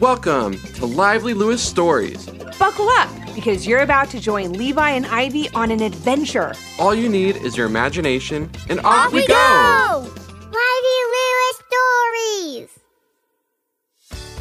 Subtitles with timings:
[0.00, 2.26] Welcome to Lively Lewis Stories.
[2.58, 6.52] Buckle up because you're about to join Levi and Ivy on an adventure.
[6.78, 10.06] All you need is your imagination, and off, we, we go!
[10.42, 12.78] Lively Lewis Stories!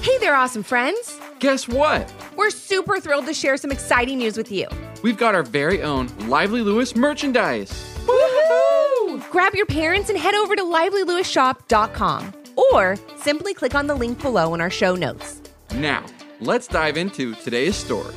[0.02, 1.22] Hey there, awesome friends.
[1.40, 2.13] Guess what?
[2.35, 4.67] We're super thrilled to share some exciting news with you.
[5.03, 7.72] We've got our very own Lively Lewis merchandise.
[8.06, 9.29] Woohoo!
[9.31, 12.33] Grab your parents and head over to livelylewisshop.com
[12.74, 15.42] or simply click on the link below in our show notes.
[15.76, 16.05] Now,
[16.39, 18.13] let's dive into today's story.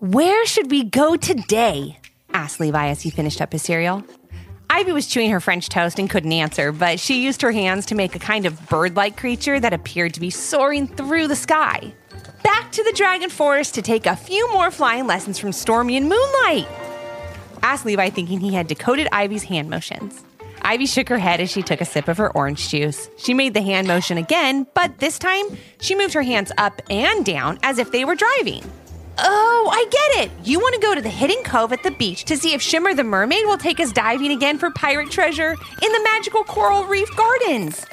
[0.00, 1.98] Where should we go today?
[2.34, 4.02] asked Levi as he finished up his cereal.
[4.68, 7.94] Ivy was chewing her French toast and couldn't answer, but she used her hands to
[7.94, 11.94] make a kind of bird like creature that appeared to be soaring through the sky.
[12.42, 16.08] Back to the Dragon Forest to take a few more flying lessons from Stormy and
[16.08, 16.66] Moonlight,
[17.62, 20.25] asked Levi, thinking he had decoded Ivy's hand motions.
[20.62, 23.08] Ivy shook her head as she took a sip of her orange juice.
[23.18, 25.44] She made the hand motion again, but this time
[25.80, 28.64] she moved her hands up and down as if they were driving.
[29.18, 30.30] Oh, I get it.
[30.46, 32.94] You want to go to the hidden cove at the beach to see if Shimmer
[32.94, 37.08] the mermaid will take us diving again for pirate treasure in the magical coral reef
[37.16, 37.86] gardens.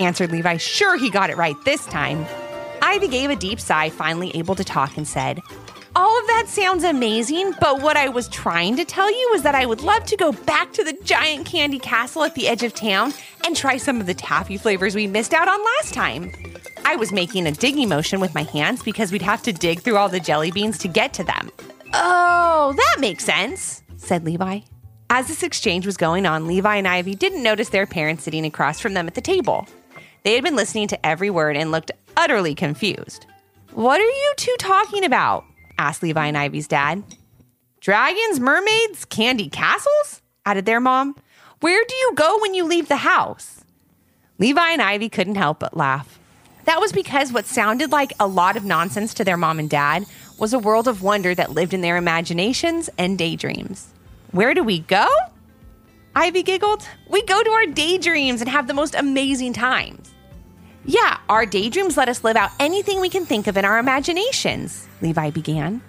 [0.00, 2.26] Answered Levi, sure he got it right this time.
[2.82, 5.40] Ivy gave a deep sigh, finally able to talk, and said,
[5.96, 9.54] all of that sounds amazing, but what I was trying to tell you was that
[9.54, 12.74] I would love to go back to the giant candy castle at the edge of
[12.74, 13.14] town
[13.44, 16.32] and try some of the taffy flavors we missed out on last time.
[16.84, 19.96] I was making a digging motion with my hands because we'd have to dig through
[19.96, 21.50] all the jelly beans to get to them.
[21.92, 24.60] Oh, that makes sense, said Levi.
[25.10, 28.80] As this exchange was going on, Levi and Ivy didn't notice their parents sitting across
[28.80, 29.68] from them at the table.
[30.24, 33.26] They had been listening to every word and looked utterly confused.
[33.72, 35.44] What are you two talking about?
[35.78, 37.02] Asked Levi and Ivy's dad.
[37.80, 40.22] Dragons, mermaids, candy castles?
[40.46, 41.16] added their mom.
[41.60, 43.64] Where do you go when you leave the house?
[44.38, 46.18] Levi and Ivy couldn't help but laugh.
[46.64, 50.06] That was because what sounded like a lot of nonsense to their mom and dad
[50.38, 53.88] was a world of wonder that lived in their imaginations and daydreams.
[54.30, 55.08] Where do we go?
[56.16, 56.88] Ivy giggled.
[57.08, 60.13] We go to our daydreams and have the most amazing times.
[60.86, 64.86] Yeah, our daydreams let us live out anything we can think of in our imaginations,
[65.00, 65.80] Levi began.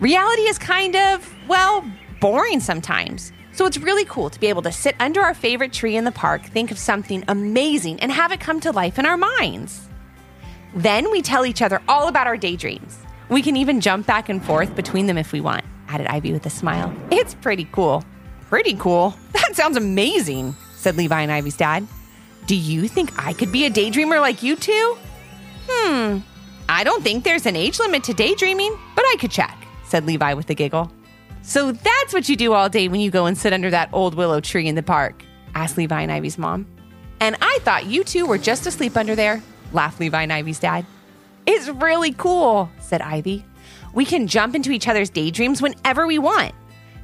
[0.00, 1.84] Reality is kind of, well,
[2.20, 3.32] boring sometimes.
[3.52, 6.12] So it's really cool to be able to sit under our favorite tree in the
[6.12, 9.88] park, think of something amazing, and have it come to life in our minds.
[10.74, 12.98] Then we tell each other all about our daydreams.
[13.28, 16.44] We can even jump back and forth between them if we want, added Ivy with
[16.46, 16.94] a smile.
[17.10, 18.04] It's pretty cool.
[18.48, 19.14] Pretty cool?
[19.32, 21.86] That sounds amazing, said Levi and Ivy's dad.
[22.46, 24.96] Do you think I could be a daydreamer like you two?
[25.68, 26.18] Hmm,
[26.68, 30.32] I don't think there's an age limit to daydreaming, but I could check, said Levi
[30.34, 30.92] with a giggle.
[31.42, 34.14] So that's what you do all day when you go and sit under that old
[34.14, 35.24] willow tree in the park?
[35.54, 36.66] asked Levi and Ivy's mom.
[37.20, 39.42] And I thought you two were just asleep under there,
[39.72, 40.86] laughed Levi and Ivy's dad.
[41.46, 43.44] It's really cool, said Ivy.
[43.94, 46.54] We can jump into each other's daydreams whenever we want.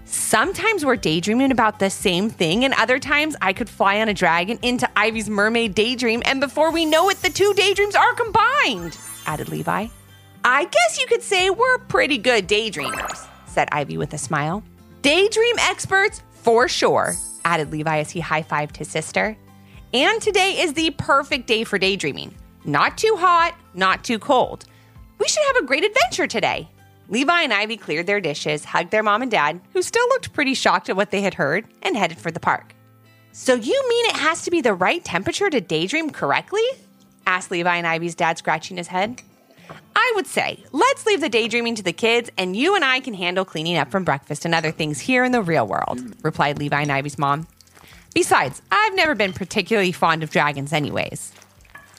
[0.04, 4.14] Sometimes we're daydreaming about the same thing, and other times I could fly on a
[4.14, 8.98] dragon into Ivy's mermaid daydream, and before we know it, the two daydreams are combined,
[9.26, 9.86] added Levi.
[10.44, 14.64] I guess you could say we're pretty good daydreamers, said Ivy with a smile.
[15.02, 19.36] Daydream experts for sure, added Levi as he high fived his sister.
[19.94, 22.34] And today is the perfect day for daydreaming.
[22.64, 24.64] Not too hot, not too cold.
[25.18, 26.68] We should have a great adventure today.
[27.12, 30.54] Levi and Ivy cleared their dishes, hugged their mom and dad, who still looked pretty
[30.54, 32.74] shocked at what they had heard, and headed for the park.
[33.32, 36.64] So you mean it has to be the right temperature to daydream correctly?
[37.26, 39.20] asked Levi and Ivy's dad, scratching his head.
[39.94, 43.12] I would say, let's leave the daydreaming to the kids, and you and I can
[43.12, 46.80] handle cleaning up from breakfast and other things here in the real world, replied Levi
[46.80, 47.46] and Ivy's mom.
[48.14, 51.32] Besides, I've never been particularly fond of dragons, anyways.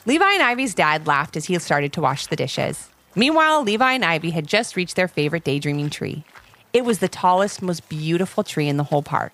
[0.06, 2.88] Levi and Ivy's dad laughed as he started to wash the dishes.
[3.16, 6.24] Meanwhile, Levi and Ivy had just reached their favorite daydreaming tree.
[6.72, 9.32] It was the tallest, most beautiful tree in the whole park.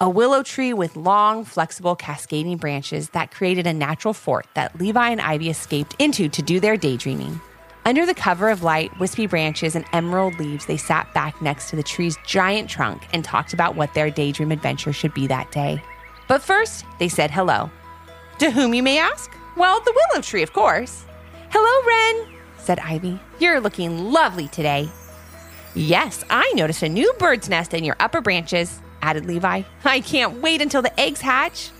[0.00, 5.08] A willow tree with long, flexible, cascading branches that created a natural fort that Levi
[5.08, 7.40] and Ivy escaped into to do their daydreaming.
[7.86, 11.76] Under the cover of light, wispy branches, and emerald leaves, they sat back next to
[11.76, 15.80] the tree's giant trunk and talked about what their daydream adventure should be that day.
[16.26, 17.70] But first, they said hello.
[18.40, 19.30] To whom, you may ask?
[19.56, 21.04] Well, the willow tree, of course.
[21.50, 22.33] Hello, Wren,
[22.64, 23.20] said Ivy.
[23.38, 24.88] You're looking lovely today.
[25.74, 29.62] Yes, I noticed a new bird's nest in your upper branches, added Levi.
[29.84, 31.70] I can't wait until the eggs hatch.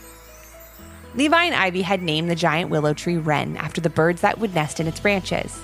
[1.14, 4.54] Levi and Ivy had named the giant willow tree Wren after the birds that would
[4.54, 5.60] nest in its branches.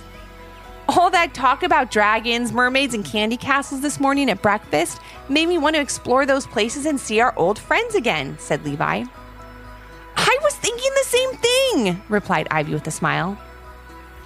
[0.88, 5.58] All that talk about dragons, mermaids, and candy castles this morning at breakfast made me
[5.58, 9.04] want to explore those places and see our old friends again, said Levi.
[10.16, 13.38] I was thinking the same thing, replied Ivy with a smile.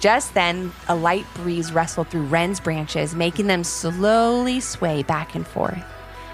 [0.05, 5.47] Just then, a light breeze rustled through Wren's branches, making them slowly sway back and
[5.47, 5.83] forth,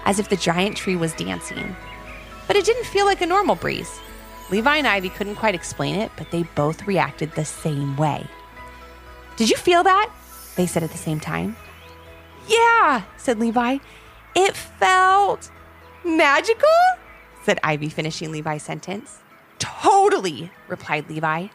[0.04, 1.74] as if the giant tree was dancing.
[2.46, 3.98] But it didn't feel like a normal breeze.
[4.50, 8.26] Levi and Ivy couldn't quite explain it, but they both reacted the same way.
[9.36, 10.12] Did you feel that?
[10.54, 11.56] They said at the same time.
[12.46, 13.78] Yeah, said Levi.
[14.36, 15.50] It felt
[16.04, 16.68] magical,
[17.42, 19.20] said Ivy, finishing Levi's sentence.
[19.58, 21.46] Totally, replied Levi.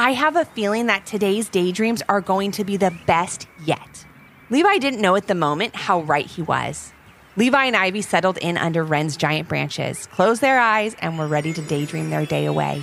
[0.00, 4.06] I have a feeling that today's daydreams are going to be the best yet.
[4.48, 6.94] Levi didn't know at the moment how right he was.
[7.36, 11.52] Levi and Ivy settled in under Wren's giant branches, closed their eyes, and were ready
[11.52, 12.82] to daydream their day away.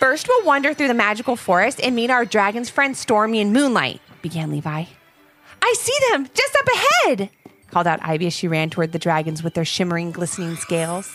[0.00, 4.00] First, we'll wander through the magical forest and meet our dragon's friends Stormy and Moonlight,
[4.22, 4.86] began Levi.
[5.60, 7.30] I see them just up ahead,
[7.70, 11.14] called out Ivy as she ran toward the dragons with their shimmering, glistening scales.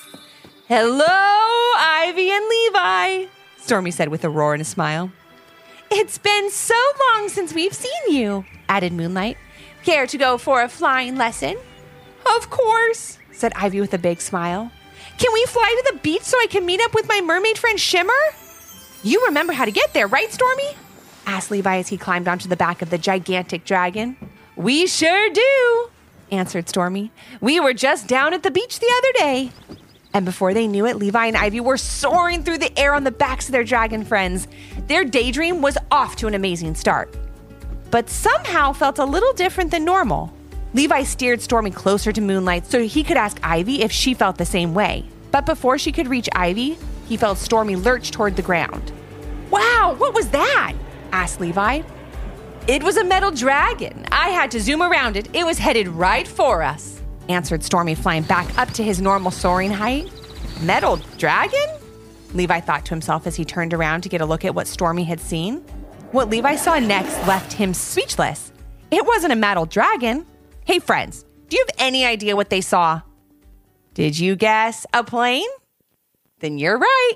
[0.68, 3.32] Hello, Ivy and Levi,
[3.68, 5.12] Stormy said with a roar and a smile.
[5.92, 9.36] It's been so long since we've seen you, added Moonlight.
[9.84, 11.58] Care to go for a flying lesson?
[12.38, 14.72] Of course, said Ivy with a big smile.
[15.18, 17.78] Can we fly to the beach so I can meet up with my mermaid friend
[17.78, 18.14] Shimmer?
[19.04, 20.78] You remember how to get there, right, Stormy?
[21.26, 24.16] asked Levi as he climbed onto the back of the gigantic dragon.
[24.56, 25.90] We sure do,
[26.32, 27.12] answered Stormy.
[27.42, 29.52] We were just down at the beach the other day.
[30.14, 33.12] And before they knew it, Levi and Ivy were soaring through the air on the
[33.12, 34.48] backs of their dragon friends.
[34.88, 37.16] Their daydream was off to an amazing start,
[37.92, 40.34] but somehow felt a little different than normal.
[40.74, 44.46] Levi steered Stormy closer to Moonlight so he could ask Ivy if she felt the
[44.46, 45.06] same way.
[45.32, 46.78] But before she could reach Ivy,
[47.08, 48.92] he felt Stormy lurch toward the ground.
[49.50, 50.74] Wow, what was that?
[51.12, 51.82] asked Levi.
[52.68, 54.06] It was a metal dragon.
[54.12, 55.30] I had to zoom around it.
[55.34, 56.97] It was headed right for us,
[57.30, 60.12] answered Stormy, flying back up to his normal soaring height.
[60.62, 61.68] Metal dragon?
[62.34, 65.04] Levi thought to himself as he turned around to get a look at what Stormy
[65.04, 65.58] had seen.
[66.12, 68.52] What Levi saw next left him speechless.
[68.92, 70.26] It wasn't a metal dragon.
[70.66, 73.02] Hey, friends, do you have any idea what they saw?
[73.94, 75.48] Did you guess a plane?
[76.40, 77.14] Then you're right,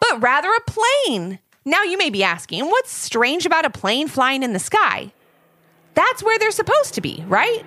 [0.00, 1.38] but rather a plane.
[1.64, 5.12] Now you may be asking, what's strange about a plane flying in the sky?
[5.94, 7.64] That's where they're supposed to be, right?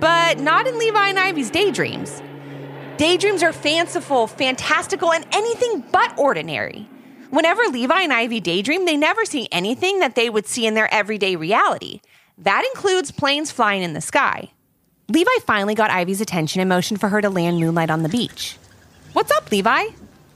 [0.00, 2.22] But not in Levi and Ivy's daydreams.
[2.96, 6.88] Daydreams are fanciful, fantastical, and anything but ordinary.
[7.30, 10.92] Whenever Levi and Ivy daydream, they never see anything that they would see in their
[10.94, 12.00] everyday reality.
[12.38, 14.52] That includes planes flying in the sky.
[15.08, 18.56] Levi finally got Ivy's attention and motioned for her to land Moonlight on the beach.
[19.12, 19.86] What's up, Levi?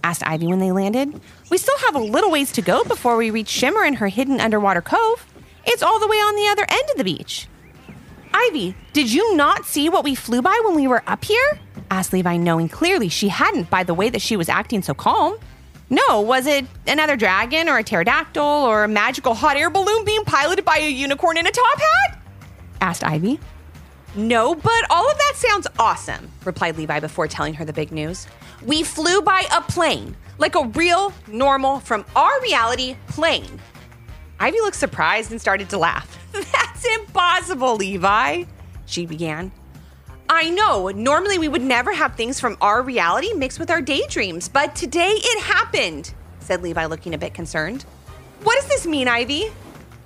[0.02, 1.20] asked Ivy when they landed.
[1.50, 4.40] We still have a little ways to go before we reach Shimmer and her hidden
[4.40, 5.25] underwater cove.
[5.66, 7.46] It's all the way on the other end of the beach.
[8.32, 11.58] Ivy, did you not see what we flew by when we were up here?
[11.90, 15.38] asked Levi, knowing clearly she hadn't by the way that she was acting so calm.
[15.90, 20.25] No, was it another dragon or a pterodactyl or a magical hot air balloon being
[20.25, 22.19] piloted by a unicorn in a top hat?
[22.80, 23.40] asked Ivy.
[24.14, 28.26] No, but all of that sounds awesome, replied Levi before telling her the big news.
[28.64, 33.60] We flew by a plane, like a real, normal, from our reality plane.
[34.40, 36.19] Ivy looked surprised and started to laugh.
[36.32, 38.44] That's impossible, Levi,
[38.87, 39.52] she began.
[40.29, 44.49] I know, normally we would never have things from our reality mixed with our daydreams,
[44.49, 47.85] but today it happened, said Levi, looking a bit concerned.
[48.43, 49.46] What does this mean, Ivy?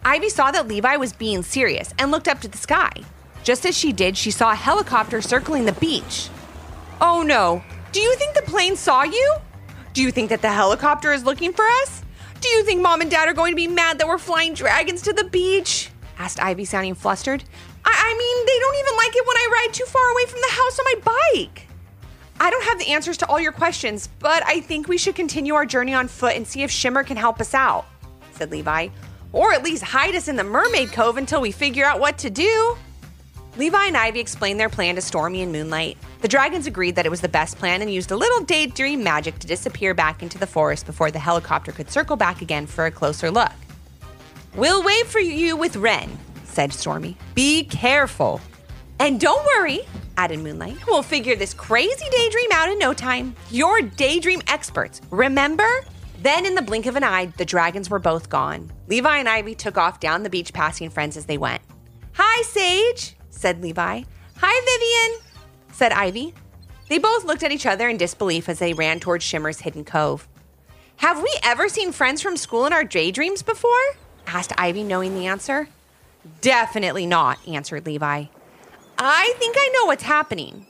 [0.05, 2.91] Ivy saw that Levi was being serious and looked up to the sky.
[3.43, 6.29] Just as she did, she saw a helicopter circling the beach.
[7.01, 9.35] Oh no, do you think the plane saw you?
[9.93, 12.02] Do you think that the helicopter is looking for us?
[12.43, 15.01] Do you think mom and dad are going to be mad that we're flying dragons
[15.03, 15.91] to the beach?
[16.19, 17.45] asked Ivy, sounding flustered.
[17.85, 20.41] I, I mean, they don't even like it when I ride too far away from
[20.41, 21.69] the house on my bike.
[22.41, 25.55] I don't have the answers to all your questions, but I think we should continue
[25.55, 27.87] our journey on foot and see if Shimmer can help us out,
[28.33, 28.89] said Levi.
[29.33, 32.31] Or at least hide us in the mermaid cove until we figure out what to
[32.31, 32.77] do.
[33.59, 35.99] Levi and Ivy explained their plan to Stormy and Moonlight.
[36.23, 39.39] The dragons agreed that it was the best plan and used a little daydream magic
[39.41, 42.91] to disappear back into the forest before the helicopter could circle back again for a
[42.91, 43.53] closer look.
[44.55, 47.17] We'll wait for you with Wren, said Stormy.
[47.35, 48.41] Be careful.
[48.99, 49.81] And don't worry,
[50.17, 50.87] added Moonlight.
[50.87, 53.37] We'll figure this crazy daydream out in no time.
[53.51, 55.69] You're daydream experts, remember?
[56.23, 58.71] Then, in the blink of an eye, the dragons were both gone.
[58.87, 61.61] Levi and Ivy took off down the beach, passing friends as they went.
[62.13, 64.03] Hi, Sage, said Levi.
[64.37, 65.21] Hi, Vivian,
[65.73, 66.33] said Ivy.
[66.89, 70.29] They both looked at each other in disbelief as they ran towards Shimmer's hidden cove.
[70.99, 73.71] Have we ever seen friends from school in our daydreams before?
[74.29, 75.69] asked Ivy, knowing the answer.
[76.41, 78.27] Definitely not, answered Levi.
[78.97, 80.67] I think I know what's happening.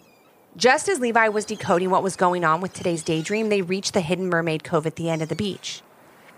[0.57, 4.01] Just as Levi was decoding what was going on with today's daydream, they reached the
[4.01, 5.83] hidden mermaid cove at the end of the beach.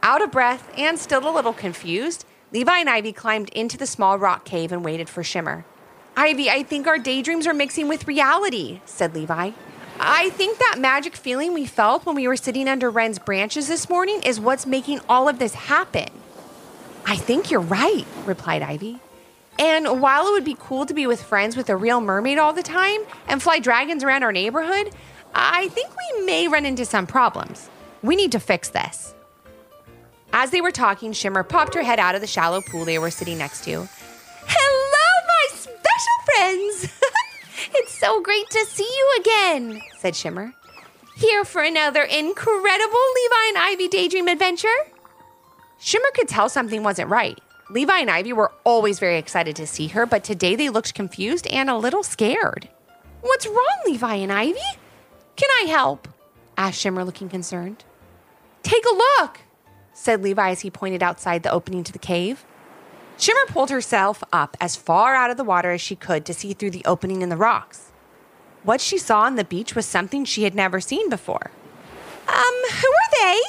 [0.02, 4.18] Out of breath and still a little confused, Levi and Ivy climbed into the small
[4.18, 5.64] rock cave and waited for Shimmer.
[6.16, 9.50] Ivy, I think our daydreams are mixing with reality, said Levi.
[9.98, 13.88] I think that magic feeling we felt when we were sitting under Wren's branches this
[13.88, 16.08] morning is what's making all of this happen.
[17.06, 19.00] I think you're right, replied Ivy.
[19.58, 22.52] And while it would be cool to be with friends with a real mermaid all
[22.52, 24.90] the time and fly dragons around our neighborhood,
[25.34, 27.68] I think we may run into some problems.
[28.02, 29.14] We need to fix this.
[30.32, 33.10] As they were talking, Shimmer popped her head out of the shallow pool they were
[33.10, 33.88] sitting next to.
[36.04, 36.92] Special friends!
[37.74, 40.52] it's so great to see you again, said Shimmer.
[41.16, 44.68] Here for another incredible Levi and Ivy daydream adventure?
[45.78, 47.38] Shimmer could tell something wasn't right.
[47.70, 51.46] Levi and Ivy were always very excited to see her, but today they looked confused
[51.46, 52.68] and a little scared.
[53.22, 54.58] What's wrong, Levi and Ivy?
[55.36, 56.08] Can I help?
[56.58, 57.82] asked Shimmer, looking concerned.
[58.62, 59.40] Take a look,
[59.94, 62.44] said Levi as he pointed outside the opening to the cave.
[63.16, 66.52] Shimmer pulled herself up as far out of the water as she could to see
[66.52, 67.92] through the opening in the rocks.
[68.64, 71.50] What she saw on the beach was something she had never seen before.
[72.26, 73.40] Um, who are they?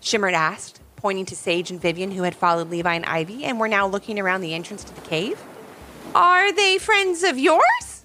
[0.00, 3.68] Shimmer asked, pointing to Sage and Vivian, who had followed Levi and Ivy and were
[3.68, 5.40] now looking around the entrance to the cave.
[6.14, 8.04] Are they friends of yours?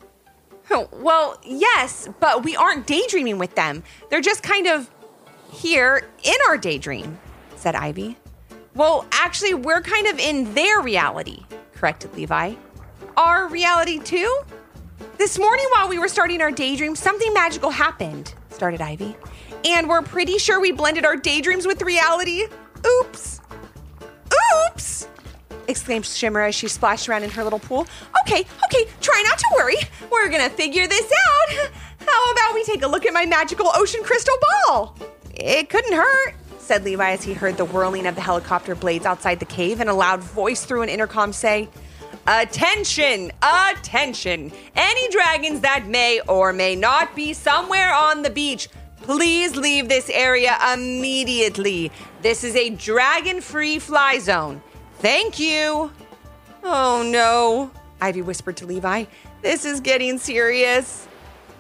[0.92, 3.84] Well, yes, but we aren't daydreaming with them.
[4.10, 4.90] They're just kind of
[5.52, 7.20] here in our daydream,
[7.56, 8.18] said Ivy.
[8.74, 11.44] Well, actually, we're kind of in their reality,
[11.76, 12.56] corrected Levi.
[13.18, 14.42] Our reality too?
[15.18, 19.16] This morning, while we were starting our daydream, something magical happened, started Ivy.
[19.66, 22.46] And we're pretty sure we blended our daydreams with reality.
[22.86, 23.42] Oops.
[24.68, 25.08] Oops!
[25.68, 27.88] exclaimed Shimmer as she splashed around in her little pool.
[28.22, 29.76] Okay, okay, try not to worry.
[30.12, 31.70] We're gonna figure this out.
[32.06, 34.98] How about we take a look at my magical ocean crystal ball?
[35.34, 36.36] It couldn't hurt,
[36.72, 39.90] said Levi as he heard the whirling of the helicopter blades outside the cave and
[39.90, 41.68] a loud voice through an intercom say,
[42.26, 43.30] Attention!
[43.42, 44.54] Attention!
[44.74, 48.70] Any dragons that may or may not be somewhere on the beach,
[49.02, 51.92] please leave this area immediately.
[52.22, 54.62] This is a dragon free fly zone.
[55.00, 55.92] Thank you.
[56.64, 59.04] Oh no, Ivy whispered to Levi.
[59.42, 61.06] This is getting serious.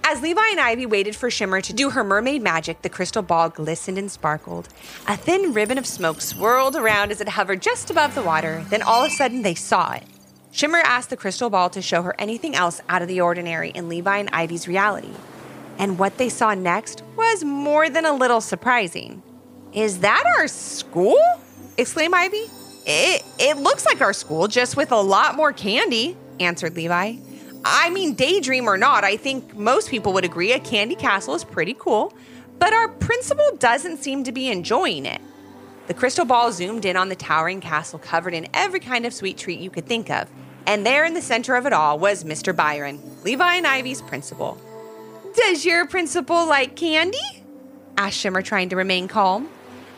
[0.04, 3.50] As Levi and Ivy waited for Shimmer to do her mermaid magic, the crystal ball
[3.50, 4.68] glistened and sparkled.
[5.08, 8.66] A thin ribbon of smoke swirled around as it hovered just above the water.
[8.70, 10.04] Then all of a sudden, they saw it.
[10.52, 13.88] Shimmer asked the crystal ball to show her anything else out of the ordinary in
[13.88, 15.14] Levi and Ivy's reality.
[15.78, 19.22] And what they saw next was more than a little surprising.
[19.72, 21.20] Is that our school?
[21.78, 22.46] exclaimed Ivy.
[22.86, 27.16] It, it looks like our school, just with a lot more candy, answered Levi.
[27.64, 31.44] I mean, daydream or not, I think most people would agree a candy castle is
[31.44, 32.14] pretty cool,
[32.58, 35.22] but our principal doesn't seem to be enjoying it.
[35.88, 39.38] The crystal ball zoomed in on the towering castle covered in every kind of sweet
[39.38, 40.30] treat you could think of,
[40.66, 42.56] and there in the center of it all was Mr.
[42.56, 44.60] Byron, Levi and Ivy's principal.
[45.36, 47.18] Does your principal like candy?
[47.98, 49.44] asked Shimmer, trying to remain calm.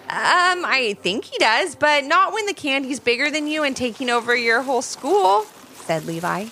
[0.09, 4.09] Um, I think he does, but not when the candy's bigger than you and taking
[4.09, 5.45] over your whole school,
[5.85, 6.47] said Levi.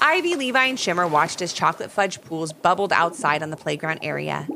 [0.00, 4.48] Ivy, Levi, and Shimmer watched as chocolate fudge pools bubbled outside on the playground area.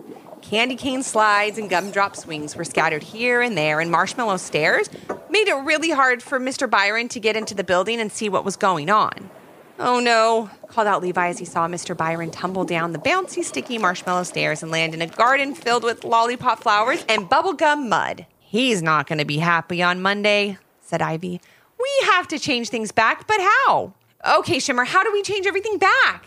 [0.43, 4.89] Candy cane slides and gumdrop swings were scattered here and there, and marshmallow stairs
[5.29, 6.69] made it really hard for Mr.
[6.69, 9.31] Byron to get into the building and see what was going on.
[9.79, 11.97] Oh no, called out Levi as he saw Mr.
[11.97, 16.05] Byron tumble down the bouncy, sticky marshmallow stairs and land in a garden filled with
[16.05, 18.27] lollipop flowers and bubblegum mud.
[18.41, 21.41] He's not going to be happy on Monday, said Ivy.
[21.79, 23.95] We have to change things back, but how?
[24.27, 26.27] Okay, Shimmer, how do we change everything back?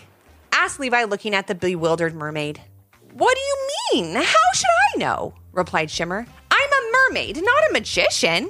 [0.52, 2.60] asked Levi, looking at the bewildered mermaid.
[3.14, 4.16] What do you mean?
[4.16, 5.36] How should I know?
[5.52, 6.26] replied Shimmer.
[6.50, 8.50] I'm a mermaid, not a magician.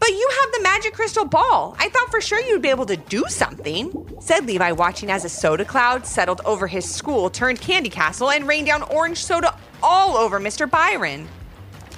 [0.00, 1.76] But you have the magic crystal ball.
[1.78, 5.28] I thought for sure you'd be able to do something, said Levi, watching as a
[5.28, 10.16] soda cloud settled over his school, turned candy castle, and rained down orange soda all
[10.16, 10.68] over Mr.
[10.68, 11.28] Byron.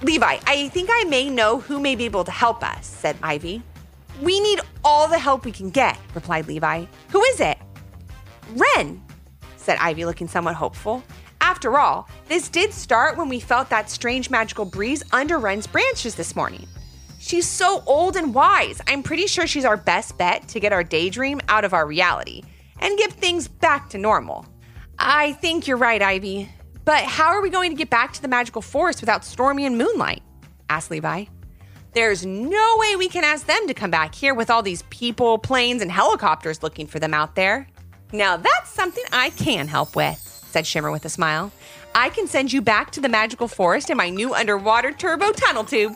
[0.02, 3.62] Levi, I think I may know who may be able to help us, said Ivy.
[4.22, 6.84] We need all the help we can get, replied Levi.
[7.10, 7.58] Who is it?
[8.54, 9.02] Wren,
[9.56, 11.02] said Ivy, looking somewhat hopeful.
[11.40, 16.14] After all, this did start when we felt that strange magical breeze under Wren's branches
[16.14, 16.66] this morning.
[17.18, 18.80] She's so old and wise.
[18.86, 22.42] I'm pretty sure she's our best bet to get our daydream out of our reality
[22.80, 24.46] and get things back to normal.
[24.98, 26.48] I think you're right, Ivy.
[26.84, 29.76] But how are we going to get back to the magical forest without Stormy and
[29.76, 30.22] Moonlight?
[30.70, 31.24] asked Levi.
[31.96, 35.38] There's no way we can ask them to come back here with all these people,
[35.38, 37.66] planes, and helicopters looking for them out there.
[38.12, 41.52] Now that's something I can help with, said Shimmer with a smile.
[41.94, 45.64] I can send you back to the magical forest in my new underwater turbo tunnel
[45.64, 45.94] tube.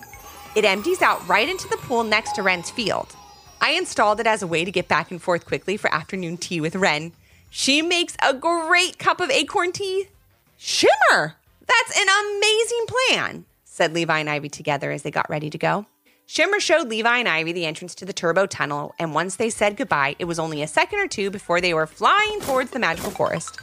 [0.57, 3.15] It empties out right into the pool next to Wren's field.
[3.61, 6.63] I installed it as a way to get back and forth quickly for afternoon tea
[6.63, 7.13] with Wren.
[7.51, 10.09] She makes a great cup of acorn tea.
[10.57, 11.37] Shimmer!
[11.67, 13.45] That's an amazing plan,
[13.81, 15.87] said Levi and Ivy together as they got ready to go.
[16.27, 19.79] Shimmer showed Levi and Ivy the entrance to the turbo tunnel, and once they said
[19.79, 23.11] goodbye, it was only a second or two before they were flying towards the magical
[23.11, 23.59] forest.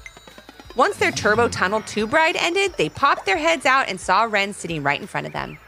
[0.76, 4.54] Once their turbo tunnel tube ride ended, they popped their heads out and saw Wren
[4.54, 5.60] sitting right in front of them.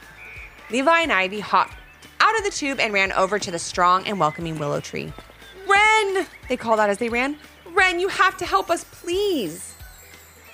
[0.72, 1.76] Levi and Ivy hopped
[2.20, 5.14] out of the tube and ran over to the strong and welcoming willow tree.
[5.68, 6.26] Wren!
[6.48, 7.38] They called out as they ran.
[7.68, 9.76] Wren, you have to help us, please.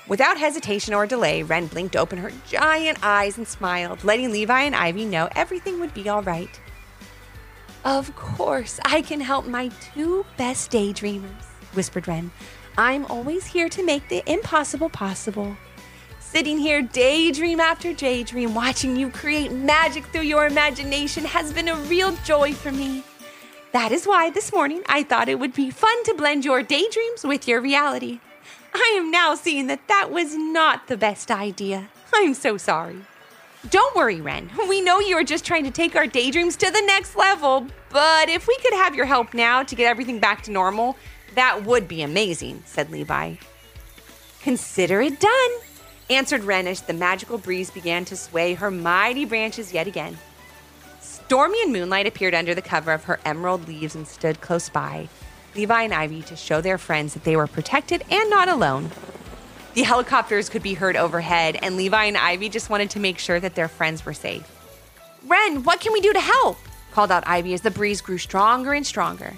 [0.07, 4.75] Without hesitation or delay, Wren blinked open her giant eyes and smiled, letting Levi and
[4.75, 6.59] Ivy know everything would be all right.
[7.83, 12.31] Of course, I can help my two best daydreamers, whispered Wren.
[12.77, 15.57] I'm always here to make the impossible possible.
[16.19, 21.75] Sitting here daydream after daydream, watching you create magic through your imagination has been a
[21.75, 23.03] real joy for me.
[23.71, 27.23] That is why this morning I thought it would be fun to blend your daydreams
[27.23, 28.19] with your reality.
[28.77, 31.87] I am now seeing that that was not the best idea.
[32.13, 32.97] I'm so sorry.
[33.69, 34.51] Don't worry, Wren.
[34.67, 38.27] We know you are just trying to take our daydreams to the next level, but
[38.27, 40.97] if we could have your help now to get everything back to normal,
[41.35, 43.35] that would be amazing, said Levi.
[44.41, 45.51] Consider it done,
[46.09, 50.17] answered Wren as the magical breeze began to sway her mighty branches yet again.
[50.99, 55.07] Stormy and Moonlight appeared under the cover of her emerald leaves and stood close by,
[55.55, 58.91] Levi and Ivy to show their friends that they were protected and not alone.
[59.73, 63.39] The helicopters could be heard overhead, and Levi and Ivy just wanted to make sure
[63.39, 64.49] that their friends were safe.
[65.27, 66.57] Wren, what can we do to help?
[66.91, 69.33] called out Ivy as the breeze grew stronger and stronger.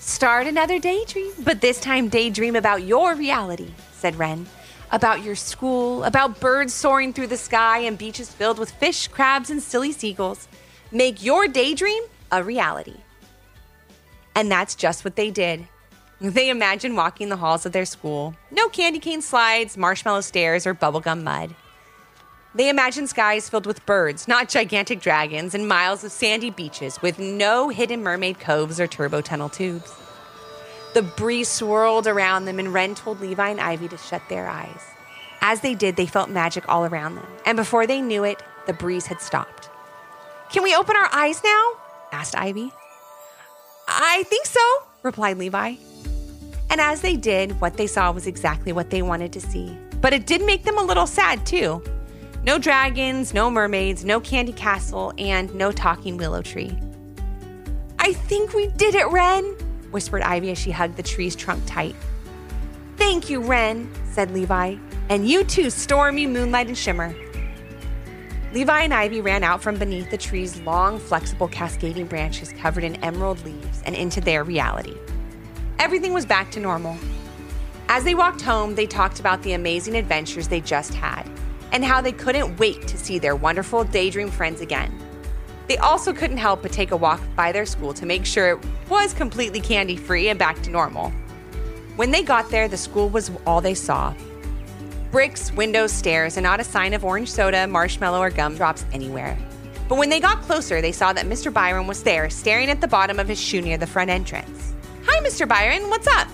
[0.00, 4.46] Start another daydream, but this time daydream about your reality, said Wren.
[4.90, 9.50] About your school, about birds soaring through the sky and beaches filled with fish, crabs,
[9.50, 10.48] and silly seagulls.
[10.90, 12.96] Make your daydream a reality.
[14.34, 15.66] And that's just what they did.
[16.20, 18.34] They imagined walking the halls of their school.
[18.50, 21.54] No candy cane slides, marshmallow stairs, or bubblegum mud.
[22.54, 27.18] They imagined skies filled with birds, not gigantic dragons, and miles of sandy beaches with
[27.18, 29.94] no hidden mermaid coves or turbo tunnel tubes.
[30.94, 34.80] The breeze swirled around them, and Wren told Levi and Ivy to shut their eyes.
[35.40, 38.72] As they did, they felt magic all around them, and before they knew it, the
[38.72, 39.70] breeze had stopped.
[40.50, 41.72] Can we open our eyes now?
[42.10, 42.72] asked Ivy.
[44.00, 44.60] I think so,
[45.02, 45.74] replied Levi.
[46.70, 49.76] And as they did, what they saw was exactly what they wanted to see.
[50.00, 51.82] But it did make them a little sad, too.
[52.44, 56.78] No dragons, no mermaids, no candy castle, and no talking willow tree.
[57.98, 59.44] I think we did it, Wren,
[59.90, 61.96] whispered Ivy as she hugged the tree's trunk tight.
[62.96, 64.76] Thank you, Wren, said Levi.
[65.08, 67.16] And you too, Stormy, Moonlight, and Shimmer.
[68.52, 72.96] Levi and Ivy ran out from beneath the tree's long, flexible, cascading branches covered in
[73.04, 74.96] emerald leaves and into their reality.
[75.78, 76.96] Everything was back to normal.
[77.90, 81.28] As they walked home, they talked about the amazing adventures they just had
[81.72, 84.98] and how they couldn't wait to see their wonderful daydream friends again.
[85.66, 88.66] They also couldn't help but take a walk by their school to make sure it
[88.88, 91.10] was completely candy free and back to normal.
[91.96, 94.14] When they got there, the school was all they saw
[95.10, 99.36] bricks, windows, stairs, and not a sign of orange soda, marshmallow, or gumdrops anywhere.
[99.88, 101.52] But when they got closer, they saw that Mr.
[101.52, 104.74] Byron was there, staring at the bottom of his shoe near the front entrance.
[105.06, 105.48] Hi, Mr.
[105.48, 106.28] Byron, what's up?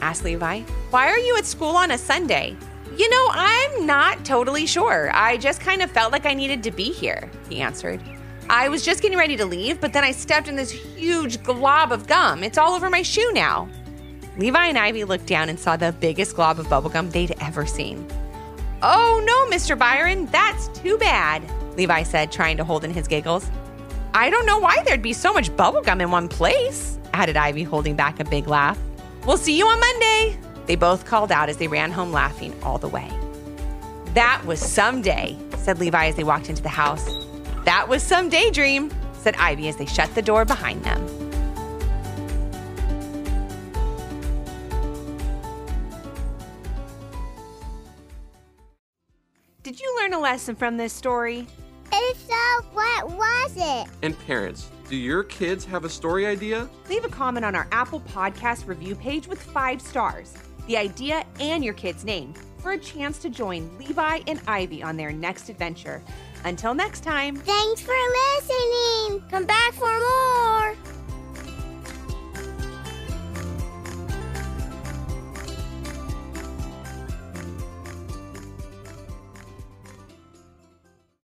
[0.00, 0.60] asked Levi.
[0.90, 2.56] Why are you at school on a Sunday?
[2.96, 5.10] You know, I'm not totally sure.
[5.12, 8.00] I just kind of felt like I needed to be here, he answered.
[8.48, 11.92] I was just getting ready to leave, but then I stepped in this huge glob
[11.92, 12.42] of gum.
[12.42, 13.68] It's all over my shoe now.
[14.38, 18.06] Levi and Ivy looked down and saw the biggest glob of bubblegum they'd ever seen.
[18.82, 19.78] Oh no, Mr.
[19.78, 21.42] Byron, that's too bad,
[21.76, 23.50] Levi said, trying to hold in his giggles.
[24.12, 27.96] I don't know why there'd be so much bubblegum in one place, added Ivy, holding
[27.96, 28.78] back a big laugh.
[29.24, 32.76] We'll see you on Monday, they both called out as they ran home laughing all
[32.76, 33.10] the way.
[34.12, 37.08] That was some day, said Levi as they walked into the house.
[37.64, 41.15] That was some daydream, said Ivy as they shut the door behind them.
[49.66, 51.44] Did you learn a lesson from this story?
[51.92, 53.88] If so, what was it?
[54.02, 56.70] And parents, do your kids have a story idea?
[56.88, 60.34] Leave a comment on our Apple Podcast review page with five stars,
[60.68, 64.96] the idea, and your kid's name for a chance to join Levi and Ivy on
[64.96, 66.00] their next adventure.
[66.44, 67.34] Until next time.
[67.34, 67.96] Thanks for
[68.36, 69.20] listening.
[69.32, 70.76] Come back for more.